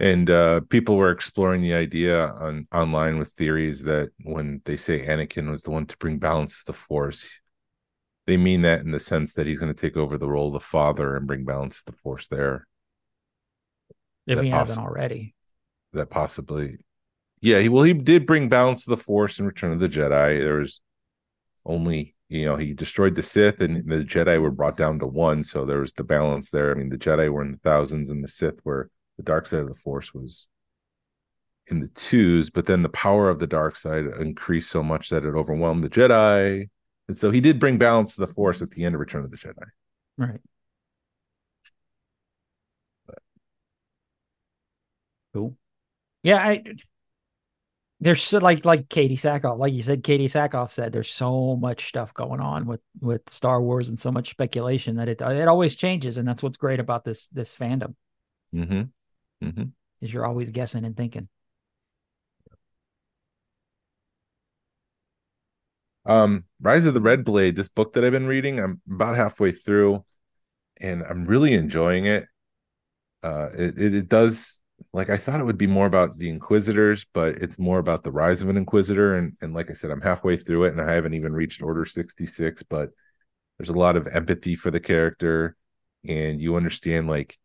[0.00, 5.06] And uh, people were exploring the idea on online with theories that when they say
[5.06, 7.40] Anakin was the one to bring balance to the Force,
[8.26, 10.54] they mean that in the sense that he's going to take over the role of
[10.54, 12.66] the father and bring balance to the Force there.
[14.26, 15.33] If That he hasn't already.
[15.94, 16.78] That possibly
[17.40, 20.40] yeah he well he did bring balance to the force in return of the jedi.
[20.40, 20.80] There was
[21.64, 25.42] only you know he destroyed the sith and the jedi were brought down to one.
[25.42, 26.70] So there was the balance there.
[26.70, 29.60] I mean the jedi were in the thousands and the sith were the dark side
[29.60, 30.48] of the force was
[31.68, 35.24] in the twos but then the power of the dark side increased so much that
[35.24, 36.68] it overwhelmed the jedi.
[37.08, 39.30] And so he did bring balance to the force at the end of return of
[39.30, 39.66] the jedi.
[40.16, 40.40] Right.
[45.34, 45.56] Cool.
[46.24, 46.64] Yeah, I
[48.00, 51.88] there's so like like Katee Sackhoff, like you said, Katee Sackhoff said, there's so much
[51.88, 55.76] stuff going on with with Star Wars and so much speculation that it it always
[55.76, 57.94] changes, and that's what's great about this this fandom
[58.54, 58.82] mm-hmm
[59.44, 59.64] mm-hmm
[60.00, 61.28] is you're always guessing and thinking.
[66.06, 69.52] Um, Rise of the Red Blade, this book that I've been reading, I'm about halfway
[69.52, 70.04] through,
[70.78, 72.26] and I'm really enjoying it.
[73.22, 74.60] Uh, it, it it does
[74.92, 78.12] like I thought it would be more about the Inquisitors, but it's more about the
[78.12, 79.16] rise of an Inquisitor.
[79.16, 81.84] And and like I said, I'm halfway through it, and I haven't even reached Order
[81.84, 82.90] 66, but
[83.58, 85.56] there's a lot of empathy for the character,
[86.06, 87.38] and you understand like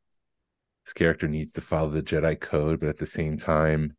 [0.85, 3.95] this character needs to follow the Jedi code, but at the same time,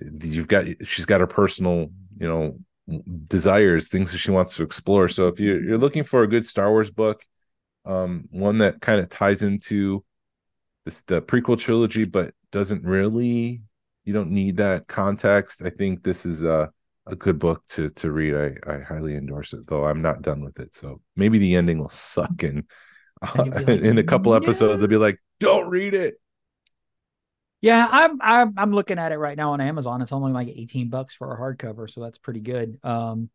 [0.00, 2.58] you've got she's got her personal you know
[3.26, 6.46] desires things that she wants to explore so if you're, you're looking for a good
[6.46, 7.24] star wars book
[7.84, 10.04] um one that kind of ties into
[10.86, 13.62] this the prequel trilogy but doesn't really
[14.04, 16.70] you don't need that context i think this is a
[17.08, 20.42] a good book to to read i i highly endorse it though i'm not done
[20.44, 22.64] with it so maybe the ending will suck and,
[23.22, 26.16] uh, like, in a couple "Yeah." episodes i'll be like don't read it
[27.60, 30.02] Yeah, I'm I'm I'm looking at it right now on Amazon.
[30.02, 32.78] It's only like 18 bucks for a hardcover, so that's pretty good.
[32.84, 33.30] Um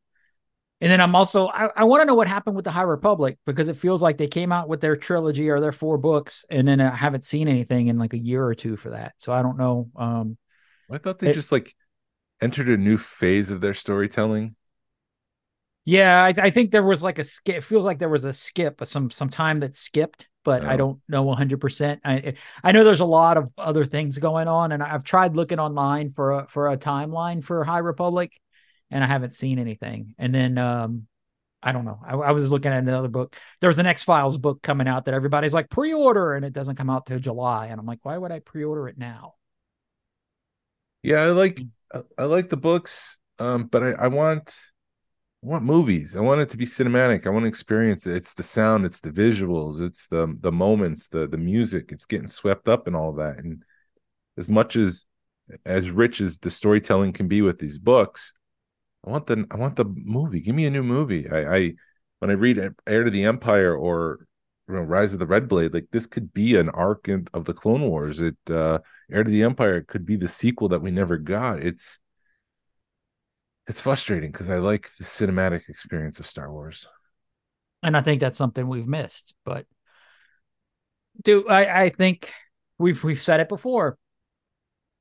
[0.82, 3.38] and then I'm also I, I want to know what happened with the High Republic
[3.46, 6.68] because it feels like they came out with their trilogy or their four books and
[6.68, 9.14] then I haven't seen anything in like a year or two for that.
[9.20, 9.90] So I don't know.
[9.96, 10.38] Um
[10.92, 11.76] i thought they It- just like
[12.42, 14.56] entered a new phase of their storytelling
[15.86, 17.58] yeah, I, I think there was like a skip.
[17.58, 20.78] It feels like there was a skip, some some time that skipped, but I Oh.
[20.78, 21.60] don't know 100.
[21.60, 25.36] percent I I know there's a lot of other things going on, and I've tried
[25.36, 28.40] looking online for a for a timeline for High Republic,
[28.92, 30.14] and I haven't seen anything.
[30.18, 31.08] And then um,
[31.64, 32.00] I don't know.
[32.06, 33.36] I, I was looking at another book.
[33.60, 36.76] There was an X Files book coming out that everybody's like pre-order, and it doesn't
[36.76, 37.68] come out till July.
[37.68, 39.36] And I'm like, why would I pre-order it now?
[41.04, 41.62] Yeah, I like
[41.94, 42.06] Mm.
[42.18, 44.50] I, like the books, um, but I, I want
[45.44, 46.16] I want movies.
[46.16, 47.26] I want it to be cinematic.
[47.26, 48.16] I want to experience it.
[48.16, 51.92] It's the sound, it's the visuals, it's the the moments, the the music.
[51.92, 53.40] It's getting swept up in all that.
[53.40, 53.64] And
[54.38, 55.06] as much as
[55.66, 58.34] as rich as the storytelling can be with these books,
[59.06, 60.42] I want the I want the movie.
[60.42, 61.30] Give me a new movie.
[61.30, 61.74] I, I
[62.20, 64.28] when I read Heir to the Empire or
[64.68, 67.46] you know, Rise of the Red Blade, like this could be an arc in, of
[67.46, 68.22] the Clone Wars.
[68.22, 68.80] It uh
[69.12, 71.62] Heir to the Empire could be the sequel that we never got.
[71.64, 72.00] It's
[73.68, 76.88] it's frustrating because I like the cinematic experience of Star Wars.
[77.84, 79.36] and I think that's something we've missed.
[79.46, 79.66] But
[81.24, 82.32] do I, I think
[82.78, 83.98] we've we've said it before.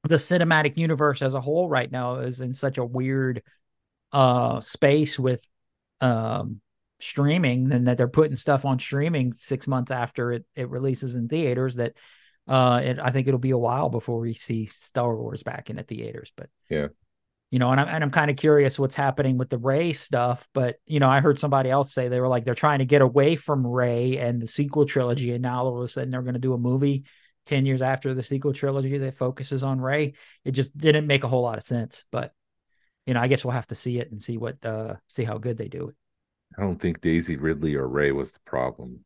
[0.05, 3.43] The cinematic universe as a whole right now is in such a weird
[4.13, 5.47] uh space with
[6.01, 6.61] um
[7.01, 11.29] streaming and that they're putting stuff on streaming six months after it, it releases in
[11.29, 11.95] theaters that
[12.49, 15.77] uh it, I think it'll be a while before we see Star Wars back in
[15.77, 16.33] the theaters.
[16.37, 16.89] But Yeah.
[17.51, 20.47] you know, and I'm and I'm kind of curious what's happening with the Rey stuff.
[20.53, 23.03] But you know, I heard somebody else say they were like they're trying to get
[23.03, 26.35] away from Rey and the sequel trilogy, and now all of a sudden they're going
[26.35, 27.05] to do a movie
[27.47, 30.15] ten years after the sequel trilogy that focuses on Rey.
[30.45, 32.05] It just didn't make a whole lot of sense.
[32.13, 32.33] But
[33.07, 35.39] you know, I guess we'll have to see it and see what uh see how
[35.39, 35.95] good they do it.
[36.59, 39.05] I don't think Daisy Ridley or Rey was the problem.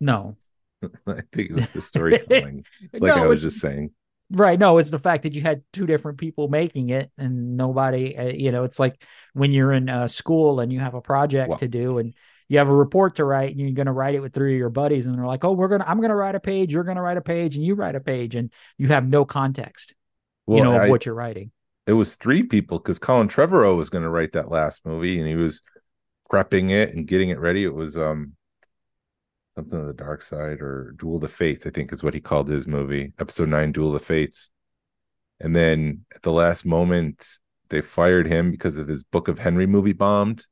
[0.00, 0.36] No,
[1.06, 3.90] I think it was the storytelling, like no, I was just saying.
[4.30, 4.58] Right.
[4.58, 8.24] No, it's the fact that you had two different people making it and nobody, uh,
[8.28, 11.58] you know, it's like when you're in uh, school and you have a project Well-
[11.58, 12.14] to do and
[12.48, 14.58] you have a report to write and you're going to write it with three of
[14.58, 16.72] your buddies and they're like, oh, we're going to, I'm going to write a page,
[16.72, 19.24] you're going to write a page and you write a page and you have no
[19.26, 19.94] context,
[20.46, 21.52] Well, you know, of I- what you're writing.
[21.86, 25.28] It was three people because Colin Trevorrow was going to write that last movie and
[25.28, 25.62] he was
[26.30, 27.64] prepping it and getting it ready.
[27.64, 28.32] It was um
[29.54, 32.20] something of the dark side or Duel of the Fates, I think is what he
[32.20, 34.50] called his movie, episode nine, Duel of the Fates.
[35.40, 37.26] And then at the last moment,
[37.68, 40.46] they fired him because of his Book of Henry movie bombed.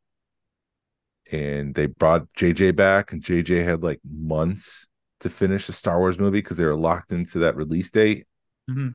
[1.30, 4.86] And they brought JJ back, and JJ had like months
[5.20, 8.26] to finish a Star Wars movie because they were locked into that release date.
[8.68, 8.94] Mhm.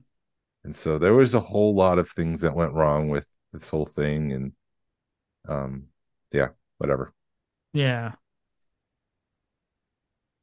[0.63, 3.85] And so there was a whole lot of things that went wrong with this whole
[3.85, 4.33] thing.
[4.33, 4.51] And
[5.47, 5.83] um,
[6.31, 7.13] yeah, whatever.
[7.73, 8.13] Yeah.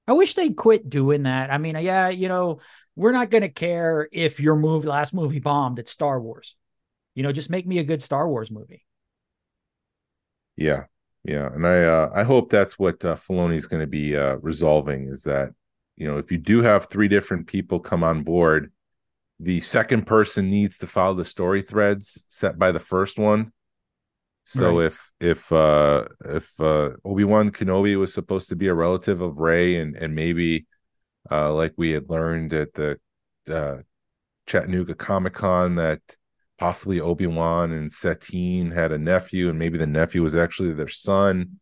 [0.06, 1.50] I wish they'd quit doing that.
[1.50, 2.60] I mean, yeah, you know,
[2.96, 6.56] we're not going to care if your movie, last movie bombed at Star Wars.
[7.14, 8.84] You know, just make me a good Star Wars movie.
[10.56, 10.84] Yeah,
[11.24, 15.08] yeah, and I uh, I hope that's what uh, Filoni's going to be uh, resolving
[15.08, 15.50] is that
[15.96, 18.72] you know if you do have three different people come on board,
[19.40, 23.52] the second person needs to follow the story threads set by the first one.
[24.44, 24.86] So Right.
[24.86, 29.38] if if uh if uh Obi Wan Kenobi was supposed to be a relative of
[29.38, 30.66] Rey and and maybe
[31.30, 32.98] uh like we had learned at the
[33.50, 33.78] uh
[34.46, 36.00] Chattanooga Comic Con that
[36.58, 41.58] possibly Obi-Wan and Satine had a nephew, and maybe the nephew was actually their son,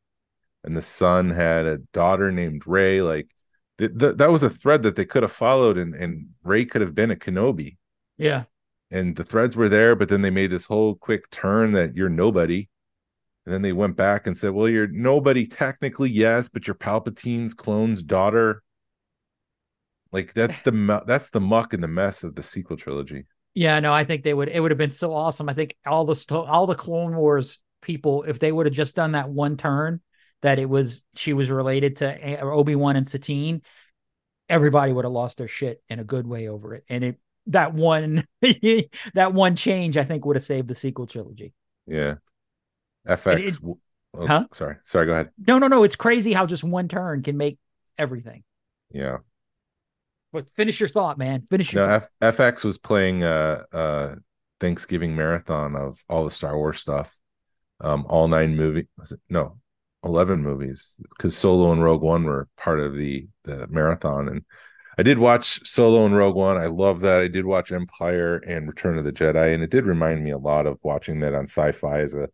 [0.64, 3.02] and the son had a daughter named Ray.
[3.02, 3.30] Like
[3.78, 6.80] th- th- that was a thread that they could have followed, and and Rey could
[6.80, 7.76] have been a Kenobi,
[8.18, 8.44] Yeah.
[8.90, 9.94] and the threads were there.
[9.96, 12.68] But then they made this whole quick turn that you're nobody,
[13.46, 17.54] and then they went back and said, "Well, you're nobody technically, yes, but you're Palpatine's
[17.54, 18.62] clone's daughter."
[20.12, 23.24] Like that's the that's the muck and the mess of the sequel trilogy.
[23.54, 24.48] Yeah, no, I think they would.
[24.48, 25.48] It would have been so awesome.
[25.48, 29.12] I think all the all the Clone Wars people, if they would have just done
[29.12, 30.00] that one turn,
[30.42, 33.62] that it was she was related to Obi Wan and Satine,
[34.48, 37.72] everybody would have lost their shit in a good way over it, and it that
[37.72, 38.26] one
[39.14, 41.52] that one change I think would have saved the sequel trilogy.
[41.86, 42.16] Yeah.
[43.06, 43.48] FX.
[43.48, 44.46] it- oh, Huh?
[44.52, 44.76] Sorry.
[44.84, 45.06] Sorry.
[45.06, 45.30] Go ahead.
[45.46, 45.82] No, no, no.
[45.82, 47.58] It's crazy how just one turn can make
[47.98, 48.44] everything.
[48.92, 49.18] Yeah.
[50.32, 51.42] But finish your thought, man.
[51.50, 52.08] Finish your No, thought.
[52.22, 54.16] F- FX was playing a, a
[54.60, 57.18] Thanksgiving marathon of all the Star Wars stuff.
[57.80, 59.20] Um, all nine movie was it?
[59.28, 59.58] No,
[60.04, 64.28] eleven movies because Solo and Rogue One were part of the the marathon.
[64.28, 64.44] And
[64.98, 66.58] I did watch Solo and Rogue One.
[66.58, 67.20] I love that.
[67.20, 70.38] I did watch Empire and Return of the Jedi, and it did remind me a
[70.38, 72.28] lot of watching that on Sci-Fi as a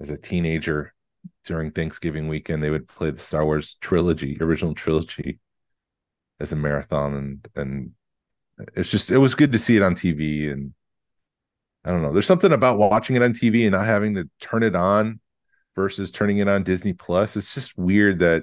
[0.00, 0.94] as a teenager
[1.44, 2.62] during Thanksgiving weekend.
[2.62, 5.38] They would play the Star Wars trilogy, original trilogy,
[6.40, 7.92] as a marathon, and and
[8.74, 10.72] it's just it was good to see it on TV and
[11.84, 12.12] I don't know.
[12.12, 15.20] There's something about watching it on TV and not having to turn it on
[15.76, 17.36] versus turning it on Disney Plus.
[17.36, 18.42] It's just weird that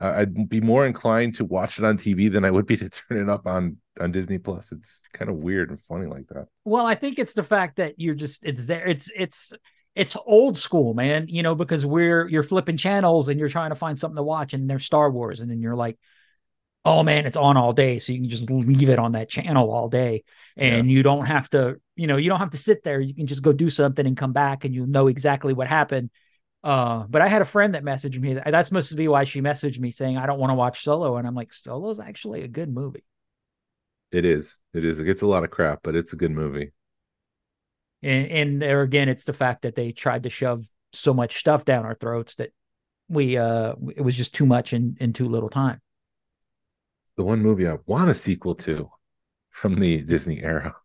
[0.00, 2.90] uh, I'd be more inclined to watch it on TV than I would be to
[3.08, 4.72] turn it up on on Disney Plus.
[4.72, 6.48] It's kind of weird and funny like that.
[6.64, 8.86] Well, I think it's the fact that you're just it's there.
[8.86, 9.52] It's it's
[9.94, 11.26] it's old school, man.
[11.28, 14.52] You know, because we're you're flipping channels and you're trying to find something to watch,
[14.52, 15.96] and there's Star Wars, and then you're like,
[16.84, 19.70] oh man, it's on all day, so you can just leave it on that channel
[19.70, 20.24] all day,
[20.56, 23.00] and you don't have to, you know, you don't have to sit there.
[23.00, 26.10] You can just go do something and come back, and you'll know exactly what happened.
[26.64, 28.34] Uh, but I had a friend that messaged me.
[28.34, 31.16] That's supposed to be why she messaged me saying I don't want to watch Solo,
[31.18, 33.04] and I'm like, Solo's actually a good movie.
[34.12, 34.60] It is.
[34.72, 34.98] It is.
[35.00, 36.72] It gets a lot of crap, but it's a good movie.
[38.02, 41.64] and and there again it's the fact that they tried to shove so much stuff
[41.64, 42.50] down our throats that
[43.08, 45.80] we uh it was just too much in in too little time
[47.16, 48.90] The one movie I want a sequel to
[49.50, 50.76] from the Disney era.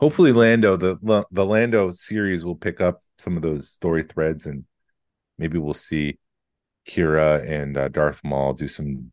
[0.00, 4.64] Hopefully, Lando the the Lando series will pick up some of those story threads, and
[5.38, 6.18] maybe we'll see
[6.88, 9.12] Qi'ra and uh, Darth Maul do some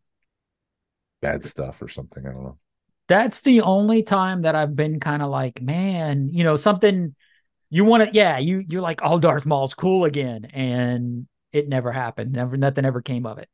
[1.22, 2.26] bad stuff or something.
[2.26, 2.58] I don't know.
[3.08, 7.16] that's the only time that i've been kind of like man you know something
[7.70, 11.92] you want to yeah you you're like oh darth maul's cool again and it never
[11.92, 13.50] happened never nothing ever came of it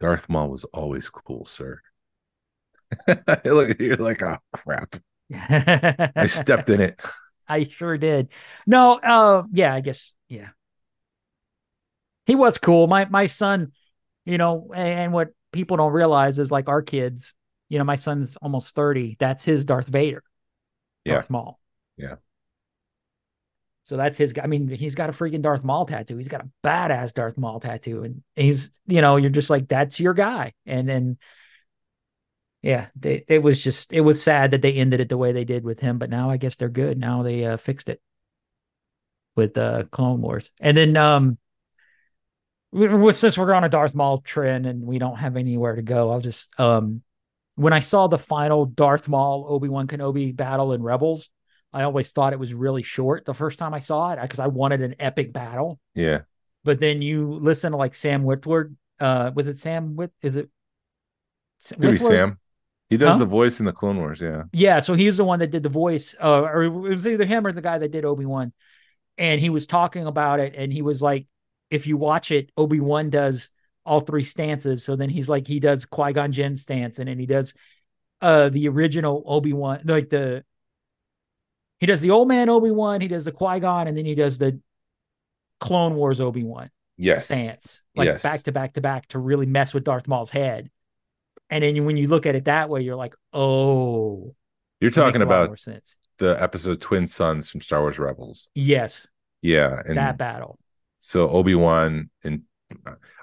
[0.00, 1.80] Darth Maul was always cool, sir.
[3.44, 4.96] Look, you're like, oh crap!
[5.34, 7.00] I stepped in it.
[7.48, 8.28] I sure did.
[8.66, 10.50] No, uh yeah, I guess yeah.
[12.26, 12.86] He was cool.
[12.86, 13.72] My my son,
[14.24, 17.34] you know, and what people don't realize is like our kids,
[17.68, 19.16] you know, my son's almost 30.
[19.18, 20.22] That's his Darth Vader.
[21.04, 21.14] Yeah.
[21.14, 21.58] Darth Maul.
[21.96, 22.16] Yeah.
[23.84, 26.16] So that's his I mean, he's got a freaking Darth Maul tattoo.
[26.16, 28.04] He's got a badass Darth Maul tattoo.
[28.04, 30.52] And he's, you know, you're just like, that's your guy.
[30.66, 31.18] And then
[32.62, 35.44] yeah, they, it was just it was sad that they ended it the way they
[35.44, 36.96] did with him, but now I guess they're good.
[36.96, 38.00] Now they uh, fixed it
[39.34, 40.48] with uh Clone Wars.
[40.60, 41.38] And then um
[42.74, 46.20] since we're on a Darth Maul trend and we don't have anywhere to go, I'll
[46.20, 47.02] just um
[47.54, 51.28] when I saw the final Darth Maul Obi-Wan Kenobi battle in Rebels,
[51.72, 54.46] I always thought it was really short the first time I saw it because I
[54.46, 55.78] wanted an epic battle.
[55.94, 56.22] Yeah,
[56.64, 60.48] But then you listen to like Sam Whitward, uh was it Sam Whit is it
[61.78, 61.98] maybe?
[61.98, 62.38] Sam.
[62.88, 63.18] He does Huh?
[63.20, 64.20] the voice in the Clone Wars.
[64.20, 67.24] Yeah, Yeah, so he's the one that did the voice, uh, or it was either
[67.24, 68.52] him or the guy that did Obi Wan,
[69.16, 71.26] and he was talking about it, and he was like,
[71.72, 73.50] if you watch it, Obi Wan does
[73.84, 74.84] all three stances.
[74.84, 77.54] So then he's like, he does Qui Gon Jinn stance, and then he does
[78.20, 80.44] uh the original Obi Wan, like the
[81.80, 84.14] he does the old man Obi Wan, he does the Qui Gon, and then he
[84.14, 84.60] does the
[85.60, 88.22] Clone Wars Obi Wan yes, stance, like Yes.
[88.22, 90.70] back to back to back to really mess with Darth Maul's head.
[91.50, 94.34] And then when you look at it that way, you're like, oh,
[94.80, 95.58] You're talking makes a lot about
[96.18, 98.48] the episode Twin Suns from Star Wars Rebels.
[98.54, 99.08] Yes,
[99.42, 100.58] Yeah, and that battle.
[101.04, 102.42] So Obi Wan and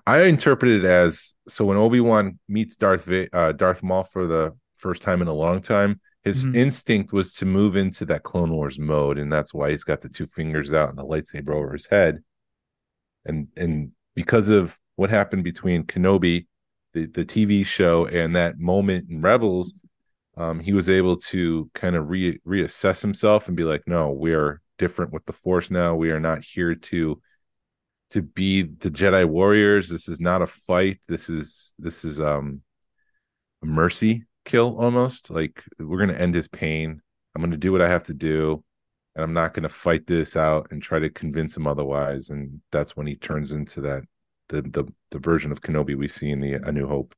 [0.06, 4.28] I interpret it as so when Obi Wan meets Darth Va- uh, Darth Maul for
[4.28, 6.56] the first time in a long time, his Mhm.
[6.56, 10.10] instinct was to move into that Clone Wars mode, and that's why he's got the
[10.10, 12.20] two fingers out and the lightsaber over his head.
[13.26, 16.48] And and because of what happened between Kenobi,
[16.94, 19.74] the the TV show, and that moment in Rebels,
[20.36, 24.34] um, he was able to kind of re reassess himself and be like, no, we
[24.34, 25.96] are different with the Force now.
[25.96, 27.22] We are not here to
[28.12, 29.90] to be the Jedi warriors.
[29.90, 31.00] This is not a fight.
[31.08, 32.62] This is this is um
[33.62, 35.30] a mercy kill almost.
[35.30, 37.02] Like we're gonna end his pain.
[37.36, 38.64] I'm gonna do what I have to do,
[39.16, 42.30] and I'm not gonna fight this out and try to convince him otherwise.
[42.30, 44.04] And that's when he turns into that
[44.50, 47.14] the the the version of Kenobi we see in the A New Hope.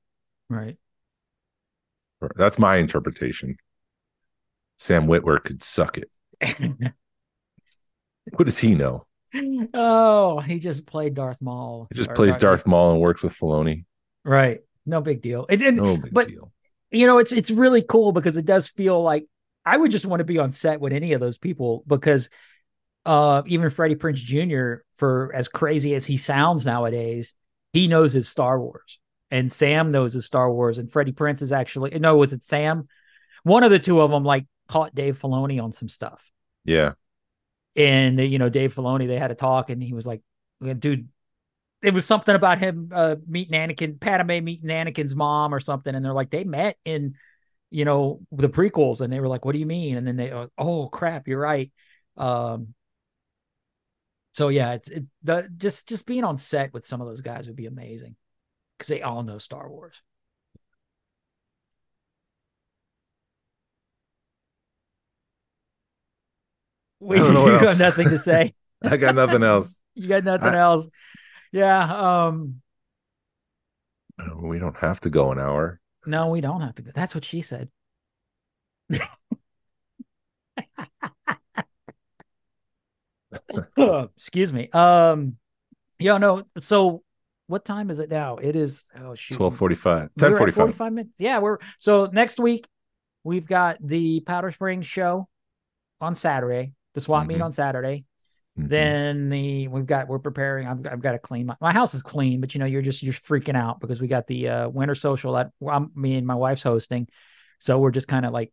[2.20, 2.36] Right.
[2.36, 3.57] That's my interpretation.
[4.78, 6.93] Sam Witwer could suck it.
[8.36, 9.07] What does he know?
[9.73, 11.88] oh, he just played Darth Maul.
[11.91, 13.86] He just Or plays Darth Maul and works with Filoni.
[14.23, 14.59] Right.
[14.86, 15.45] No big deal.
[15.49, 15.84] It didn't.
[15.84, 16.51] No big but- deal.
[16.93, 19.25] You know, it's it's really cool because it does feel like
[19.65, 22.29] I would just want to be on set with any of those people because
[23.05, 24.84] uh, even Freddie Prinze Jr.
[24.97, 27.34] for as crazy as he sounds nowadays,
[27.71, 31.53] he knows his Star Wars, and Sam knows his Star Wars, and Freddie Prinze is
[31.53, 32.89] actually no, was it Sam?
[33.43, 36.21] One of the two of them like caught Dave Filoni on some stuff,
[36.65, 36.93] Yeah.
[37.76, 40.22] And you know Dave Filoni they had a talk, and he was like,
[40.61, 41.09] "Dude."
[41.84, 46.05] It was something about him uh, meeting Anakin, Padme meeting Anakin's mom or something, and
[46.05, 47.15] they're like they met in,
[47.72, 50.32] you know, the prequels, and they were like, "What do you mean?" And then they,
[50.59, 51.72] oh crap, you're right.
[52.17, 52.76] Um,
[54.34, 57.47] so yeah, it's it, the just just being on set with some of those guys
[57.47, 58.15] would be amazing
[58.78, 60.01] because they all know Star Wars.
[67.02, 68.54] We, you don't know what got nothing to say.
[68.84, 69.82] I got nothing else.
[69.95, 70.88] You got nothing I- else.
[71.52, 71.84] Yeah.
[72.28, 72.62] Um.
[74.39, 75.80] We don't have to go an hour.
[76.06, 76.91] No, we don't have to go.
[76.93, 77.70] That's what she said.
[83.78, 84.70] Excuse me.
[84.72, 85.38] Um.
[85.99, 86.18] Yeah.
[86.18, 86.43] No.
[86.60, 87.04] So,
[87.47, 88.38] what time is it now?
[88.38, 88.86] It is.
[88.97, 89.36] Oh shoot.
[89.36, 90.10] Twelve forty five.
[90.16, 90.76] We Ten forty five.
[90.76, 91.20] 45 minutes.
[91.20, 92.68] Yeah, we're so next week
[93.24, 95.28] we've got the Powder Springs show
[95.99, 97.46] on Saturday, the swap meet Mhm.
[97.46, 98.06] on Saturday.
[98.60, 98.68] Mm-hmm.
[98.68, 100.68] Then the we've got we're preparing.
[100.68, 103.02] I've, I've got to clean my, my house is clean, but you know you're just
[103.02, 106.36] you're freaking out because we got the uh, winter social that I'm, me and my
[106.36, 107.08] wife's hosting,
[107.60, 108.52] so we're just kind of like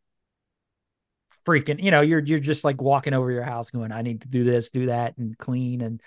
[1.46, 1.82] freaking.
[1.82, 4.44] You know, you're you're just like walking over your house going, I need to do
[4.44, 5.80] this, do that, and clean.
[5.80, 6.00] And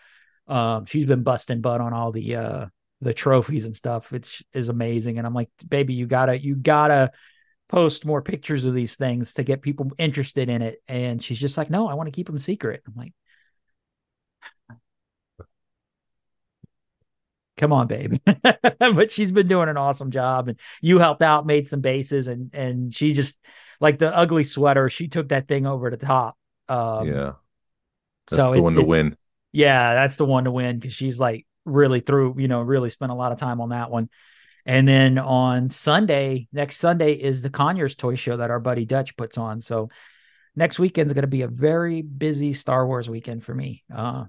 [0.48, 2.66] um, she's been busting butt on all the uh
[3.02, 5.18] the trophies and stuff, which is amazing.
[5.18, 7.12] And I'm like, baby, you gotta you gotta
[7.72, 10.80] post more pictures of these things to get people interested in it.
[10.88, 12.84] And she's just like, no, I want to keep them secret.
[12.88, 13.14] I'm like.
[17.58, 18.16] come on babe
[18.80, 22.50] but she's been doing an awesome job and you helped out made some bases and
[22.56, 23.40] and she just
[23.80, 26.38] like the ugly sweater she took that thing over the top
[26.70, 27.34] um yeah.
[28.30, 29.18] That's so the it- one to it- win.
[29.52, 33.12] yeah that's the one to win because she's like really through you know really spent
[33.12, 34.10] a lot of time on that one
[34.66, 39.16] and then on sunday next sunday is the conyers toy show that our buddy dutch
[39.18, 39.90] puts on so
[40.56, 44.26] next weekend's going to be a very busy star wars weekend for me uh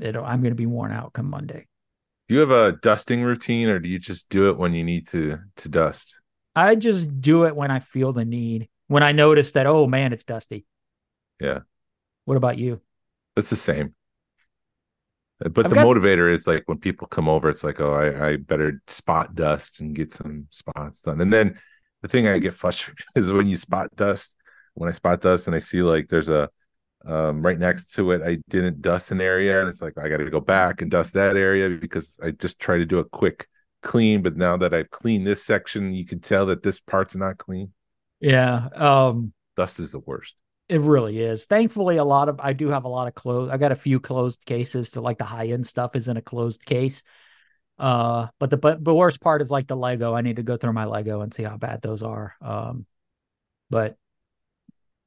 [0.00, 1.66] it'll, i'm going to be worn out come monday
[2.28, 5.08] Do you have a dusting routine or do you just do it when you need
[5.08, 6.16] to to dust?
[6.54, 8.68] I just do it when I feel the need.
[8.88, 10.66] When I notice that, oh man, it's dusty.
[11.40, 11.60] Yeah.
[12.24, 12.80] What about you?
[13.36, 13.94] It's the same.
[15.40, 18.30] But I've the got- motivator is like when people come over, it's like, oh, I,
[18.30, 21.20] I better spot dust and get some spots done.
[21.20, 21.58] And then
[22.02, 24.34] the thing I get frustrated is when you spot dust,
[24.74, 26.48] when I spot dust and I see like there's a
[27.06, 30.16] um, right next to it, I didn't dust an area, and it's like I got
[30.16, 33.46] to go back and dust that area because I just try to do a quick
[33.82, 34.22] clean.
[34.22, 37.72] But now that I've cleaned this section, you can tell that this part's not clean.
[38.20, 38.68] Yeah.
[38.74, 40.34] Um, Dust is the worst.
[40.68, 41.46] It really is.
[41.46, 43.52] Thankfully, a lot of I do have a lot of closed.
[43.52, 46.22] I got a few closed cases to like the high end stuff is in a
[46.22, 47.02] closed case.
[47.78, 50.14] Uh, but the but the worst part is like the Lego.
[50.14, 52.34] I need to go through my Lego and see how bad those are.
[52.42, 52.86] Um,
[53.70, 53.96] but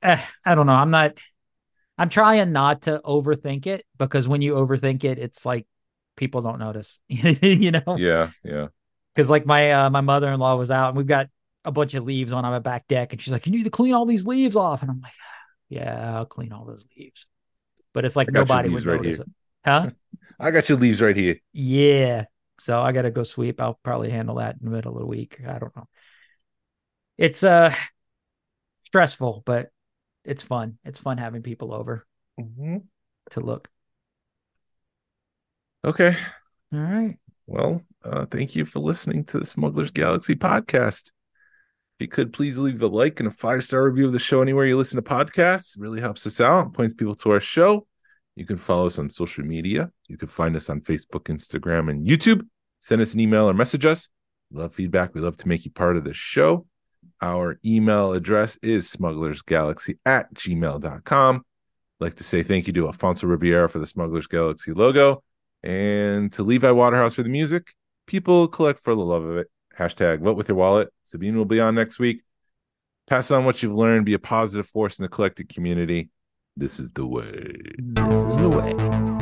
[0.01, 0.73] eh, I don't know.
[0.73, 1.13] I'm not.
[1.97, 5.67] I'm trying not to overthink it because when you overthink it, it's like
[6.15, 6.99] people don't notice.
[7.07, 7.97] you know.
[7.97, 8.67] Yeah, yeah.
[9.13, 11.27] because like my uh, my mother in law was out and we've got
[11.63, 13.93] a bunch of leaves on our back deck, and she's like, "You need to clean
[13.93, 15.13] all these leaves off," and I'm like,
[15.71, 17.27] "Yeah, I'll clean all those leaves,"
[17.93, 19.19] but it's like I got your nobody would right notice here.
[19.19, 19.27] it,
[19.65, 19.89] huh?
[20.39, 21.37] I got your leaves right here.
[21.53, 22.25] yeah,
[22.59, 23.61] so I got to go sweep.
[23.61, 25.39] I'll probably handle that in the middle of the week.
[25.47, 25.87] I don't know.
[27.17, 27.73] It's uh
[28.85, 29.69] stressful, but
[30.23, 30.77] it's fun.
[30.83, 32.05] It's fun having people over
[33.31, 33.69] to look.
[35.83, 36.15] Okay.
[36.73, 37.17] All right.
[37.47, 41.11] Well, uh, thank you for listening to the Smugglers Galaxy podcast.
[42.01, 44.65] You could please leave a like and a five star review of the show anywhere
[44.65, 47.85] you listen to podcasts, it really helps us out, points people to our show.
[48.35, 49.91] You can follow us on social media.
[50.07, 52.41] You can find us on Facebook, Instagram, and YouTube.
[52.79, 54.09] Send us an email or message us.
[54.49, 55.13] We love feedback.
[55.13, 56.65] We love to make you part of the show.
[57.21, 61.45] Our email address is smugglersgalaxy at gmail.com.
[61.99, 65.23] Like to say thank you to Alfonso Riviera for the Smugglers Galaxy logo
[65.61, 67.75] and to Levi Waterhouse for the music.
[68.07, 69.51] People collect for the love of it.
[69.77, 70.89] Hashtag vote with your wallet.
[71.03, 72.23] Sabine will be on next week.
[73.07, 74.05] Pass on what you've learned.
[74.05, 76.09] Be a positive force in the collective community.
[76.55, 77.61] This is the way.
[77.77, 79.20] This is the way.